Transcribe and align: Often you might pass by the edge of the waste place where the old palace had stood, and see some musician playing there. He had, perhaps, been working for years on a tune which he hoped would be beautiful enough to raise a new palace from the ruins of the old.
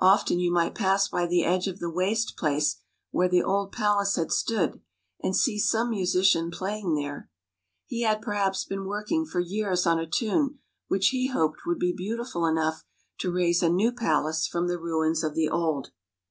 Often 0.00 0.40
you 0.40 0.50
might 0.50 0.74
pass 0.74 1.06
by 1.06 1.26
the 1.26 1.44
edge 1.44 1.66
of 1.66 1.80
the 1.80 1.90
waste 1.90 2.34
place 2.38 2.76
where 3.10 3.28
the 3.28 3.42
old 3.42 3.72
palace 3.72 4.16
had 4.16 4.32
stood, 4.32 4.80
and 5.22 5.36
see 5.36 5.58
some 5.58 5.90
musician 5.90 6.50
playing 6.50 6.94
there. 6.94 7.28
He 7.84 8.00
had, 8.00 8.22
perhaps, 8.22 8.64
been 8.64 8.86
working 8.86 9.26
for 9.26 9.38
years 9.38 9.86
on 9.86 9.98
a 9.98 10.06
tune 10.06 10.60
which 10.88 11.08
he 11.08 11.26
hoped 11.26 11.66
would 11.66 11.78
be 11.78 11.92
beautiful 11.92 12.46
enough 12.46 12.84
to 13.18 13.30
raise 13.30 13.62
a 13.62 13.68
new 13.68 13.92
palace 13.92 14.46
from 14.46 14.66
the 14.66 14.78
ruins 14.78 15.22
of 15.22 15.34
the 15.34 15.50
old. 15.50 15.90